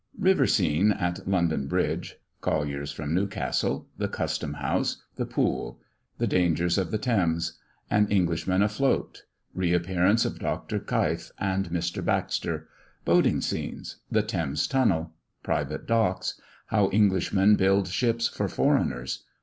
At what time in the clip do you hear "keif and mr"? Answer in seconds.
10.79-12.03